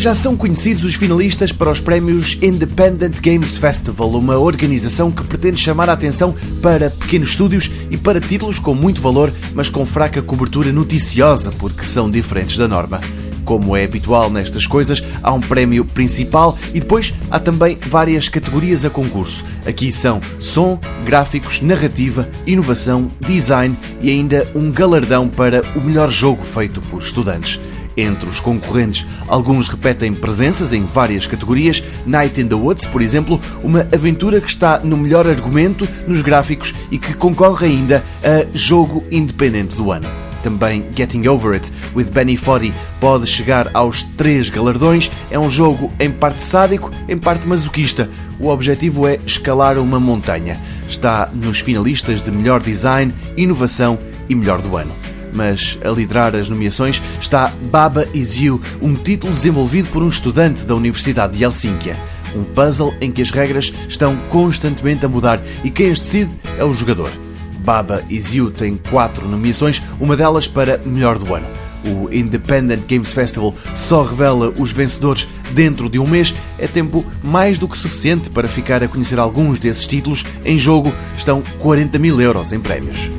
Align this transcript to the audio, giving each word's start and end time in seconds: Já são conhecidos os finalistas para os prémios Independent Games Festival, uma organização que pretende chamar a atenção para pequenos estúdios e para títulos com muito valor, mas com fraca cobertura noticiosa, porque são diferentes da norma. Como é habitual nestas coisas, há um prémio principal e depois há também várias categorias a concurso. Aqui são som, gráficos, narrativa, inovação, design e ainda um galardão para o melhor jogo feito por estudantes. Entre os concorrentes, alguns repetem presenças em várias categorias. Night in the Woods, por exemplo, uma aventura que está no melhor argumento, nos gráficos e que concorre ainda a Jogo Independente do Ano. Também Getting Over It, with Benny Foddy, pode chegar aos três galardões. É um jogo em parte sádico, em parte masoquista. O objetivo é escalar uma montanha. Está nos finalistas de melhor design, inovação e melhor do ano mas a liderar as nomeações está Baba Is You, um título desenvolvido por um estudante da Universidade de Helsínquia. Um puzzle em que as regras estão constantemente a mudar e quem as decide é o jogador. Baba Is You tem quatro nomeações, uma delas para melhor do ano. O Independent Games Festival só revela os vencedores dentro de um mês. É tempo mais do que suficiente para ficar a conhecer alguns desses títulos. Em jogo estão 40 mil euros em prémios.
Já 0.00 0.14
são 0.14 0.34
conhecidos 0.34 0.82
os 0.82 0.94
finalistas 0.94 1.52
para 1.52 1.70
os 1.70 1.78
prémios 1.78 2.38
Independent 2.40 3.20
Games 3.20 3.58
Festival, 3.58 4.08
uma 4.12 4.38
organização 4.38 5.10
que 5.10 5.22
pretende 5.22 5.60
chamar 5.60 5.90
a 5.90 5.92
atenção 5.92 6.34
para 6.62 6.88
pequenos 6.88 7.28
estúdios 7.28 7.70
e 7.90 7.98
para 7.98 8.18
títulos 8.18 8.58
com 8.58 8.74
muito 8.74 9.02
valor, 9.02 9.30
mas 9.52 9.68
com 9.68 9.84
fraca 9.84 10.22
cobertura 10.22 10.72
noticiosa, 10.72 11.52
porque 11.52 11.84
são 11.84 12.10
diferentes 12.10 12.56
da 12.56 12.66
norma. 12.66 12.98
Como 13.44 13.76
é 13.76 13.84
habitual 13.84 14.30
nestas 14.30 14.66
coisas, 14.66 15.02
há 15.22 15.34
um 15.34 15.40
prémio 15.40 15.84
principal 15.84 16.56
e 16.72 16.80
depois 16.80 17.12
há 17.30 17.38
também 17.38 17.76
várias 17.78 18.26
categorias 18.26 18.86
a 18.86 18.90
concurso. 18.90 19.44
Aqui 19.66 19.92
são 19.92 20.22
som, 20.38 20.80
gráficos, 21.04 21.60
narrativa, 21.60 22.26
inovação, 22.46 23.10
design 23.20 23.76
e 24.00 24.08
ainda 24.08 24.48
um 24.54 24.72
galardão 24.72 25.28
para 25.28 25.60
o 25.76 25.80
melhor 25.82 26.10
jogo 26.10 26.42
feito 26.42 26.80
por 26.80 27.02
estudantes. 27.02 27.60
Entre 27.96 28.28
os 28.28 28.40
concorrentes, 28.40 29.06
alguns 29.26 29.68
repetem 29.68 30.14
presenças 30.14 30.72
em 30.72 30.84
várias 30.84 31.26
categorias. 31.26 31.82
Night 32.06 32.40
in 32.40 32.48
the 32.48 32.54
Woods, 32.54 32.84
por 32.84 33.02
exemplo, 33.02 33.40
uma 33.62 33.80
aventura 33.92 34.40
que 34.40 34.48
está 34.48 34.80
no 34.80 34.96
melhor 34.96 35.26
argumento, 35.26 35.88
nos 36.06 36.22
gráficos 36.22 36.74
e 36.90 36.98
que 36.98 37.14
concorre 37.14 37.66
ainda 37.66 38.04
a 38.22 38.46
Jogo 38.56 39.04
Independente 39.10 39.74
do 39.74 39.90
Ano. 39.90 40.08
Também 40.42 40.86
Getting 40.96 41.28
Over 41.28 41.52
It, 41.52 41.70
with 41.94 42.04
Benny 42.04 42.36
Foddy, 42.36 42.72
pode 42.98 43.26
chegar 43.26 43.68
aos 43.74 44.04
três 44.04 44.48
galardões. 44.48 45.10
É 45.30 45.38
um 45.38 45.50
jogo 45.50 45.92
em 46.00 46.10
parte 46.10 46.42
sádico, 46.42 46.90
em 47.06 47.18
parte 47.18 47.46
masoquista. 47.46 48.08
O 48.38 48.48
objetivo 48.48 49.06
é 49.06 49.18
escalar 49.26 49.78
uma 49.78 50.00
montanha. 50.00 50.58
Está 50.88 51.28
nos 51.34 51.60
finalistas 51.60 52.22
de 52.22 52.30
melhor 52.30 52.62
design, 52.62 53.12
inovação 53.36 53.98
e 54.30 54.34
melhor 54.34 54.62
do 54.62 54.76
ano 54.76 54.94
mas 55.32 55.78
a 55.84 55.88
liderar 55.88 56.34
as 56.34 56.48
nomeações 56.48 57.00
está 57.20 57.52
Baba 57.70 58.06
Is 58.14 58.36
You, 58.38 58.60
um 58.80 58.94
título 58.94 59.32
desenvolvido 59.32 59.88
por 59.90 60.02
um 60.02 60.08
estudante 60.08 60.64
da 60.64 60.74
Universidade 60.74 61.36
de 61.36 61.44
Helsínquia. 61.44 61.96
Um 62.34 62.44
puzzle 62.44 62.94
em 63.00 63.10
que 63.10 63.22
as 63.22 63.30
regras 63.30 63.72
estão 63.88 64.16
constantemente 64.28 65.04
a 65.04 65.08
mudar 65.08 65.40
e 65.64 65.70
quem 65.70 65.90
as 65.90 66.00
decide 66.00 66.30
é 66.58 66.64
o 66.64 66.74
jogador. 66.74 67.10
Baba 67.64 68.02
Is 68.08 68.34
You 68.34 68.50
tem 68.50 68.76
quatro 68.76 69.28
nomeações, 69.28 69.82
uma 69.98 70.16
delas 70.16 70.46
para 70.46 70.78
melhor 70.78 71.18
do 71.18 71.34
ano. 71.34 71.46
O 71.84 72.12
Independent 72.12 72.82
Games 72.86 73.12
Festival 73.12 73.54
só 73.74 74.02
revela 74.02 74.52
os 74.58 74.70
vencedores 74.70 75.26
dentro 75.52 75.88
de 75.88 75.98
um 75.98 76.06
mês. 76.06 76.34
É 76.58 76.66
tempo 76.66 77.04
mais 77.22 77.58
do 77.58 77.68
que 77.68 77.78
suficiente 77.78 78.30
para 78.30 78.48
ficar 78.48 78.82
a 78.82 78.88
conhecer 78.88 79.18
alguns 79.18 79.58
desses 79.58 79.86
títulos. 79.86 80.24
Em 80.44 80.58
jogo 80.58 80.92
estão 81.16 81.42
40 81.58 81.98
mil 81.98 82.20
euros 82.20 82.52
em 82.52 82.60
prémios. 82.60 83.10